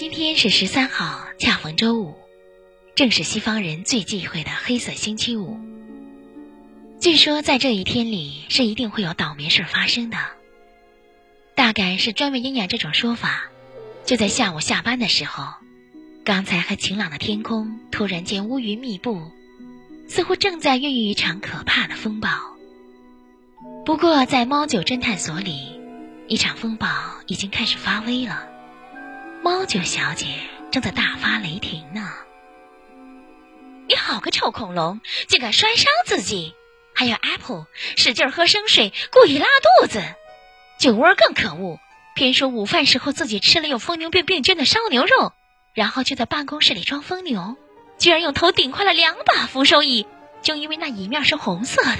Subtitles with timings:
[0.00, 2.14] 今天是十三号，恰逢周五，
[2.94, 5.60] 正是西方人最忌讳的黑色星期五。
[7.02, 10.16] 据说在这一天里是一定会有倒霉事发生的。
[11.54, 13.50] 大概是专为阴阳这种说法，
[14.06, 15.52] 就在下午下班的时候，
[16.24, 19.30] 刚才还晴朗的天空突然间乌云密布，
[20.08, 22.30] 似乎正在孕育一场可怕的风暴。
[23.84, 25.78] 不过在猫九侦探所里，
[26.26, 26.88] 一场风暴
[27.26, 28.46] 已经开始发威了。
[29.42, 30.26] 猫九小姐
[30.70, 32.12] 正在大发雷霆呢！
[33.88, 36.54] 你好个臭恐龙，竟敢摔伤自己！
[36.94, 37.66] 还有 Apple
[37.96, 39.46] 使劲喝生水，故意拉
[39.80, 40.00] 肚子；
[40.78, 41.80] 酒窝更可恶，
[42.14, 45.32] 偏说午饭时候自己吃了有疯牛病病菌的烧牛肉，
[45.72, 47.56] 然后就在办公室里装疯牛，
[47.98, 50.06] 居然用头顶坏了两把扶手椅，
[50.42, 51.98] 就因为那椅面是红色的。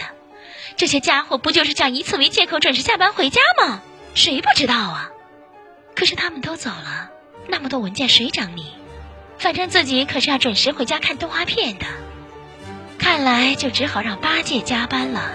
[0.77, 3.81] 这些家伙不就是想以此为借口准时下班回家吗？
[4.15, 5.11] 谁不知道啊？
[5.97, 7.11] 可是他们都走了。
[7.51, 8.67] 那么多文件谁整理？
[9.39, 11.87] 反正自己可是要准时回家看动画片的。
[12.99, 15.33] 看来就只好让八戒加班了。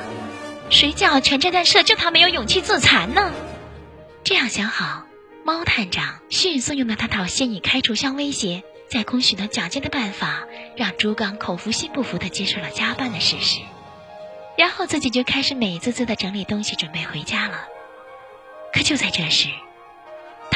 [0.69, 3.31] 谁叫全侦探社就他没有勇气自残呢？
[4.23, 5.03] 这样想好，
[5.43, 10.43] 猫探长迅速用了他套先以开除相威胁，在空许的奖金的办法，
[10.75, 13.59] 让朱刚口服心不服的接受了加班的事实。
[14.57, 17.65] 然后自己就开始美滋滋的整理东西，准备回家了。
[18.73, 19.49] 可就在这时。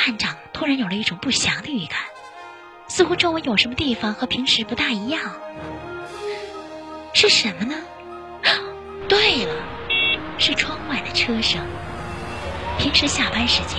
[0.09, 1.99] 探长突然有了一种不祥的预感，
[2.87, 5.21] 似乎周围有什么地方和平时不大一样。
[7.13, 7.75] 是什么呢？
[9.07, 9.53] 对了，
[10.39, 11.61] 是窗外的车声。
[12.79, 13.77] 平时下班时间，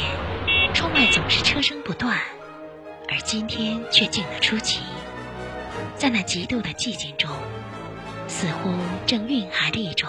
[0.73, 2.17] 窗外总是车声不断，
[3.09, 4.83] 而今天却静得出奇。
[5.97, 7.29] 在那极度的寂静中，
[8.29, 8.73] 似乎
[9.05, 10.09] 正蕴含着一种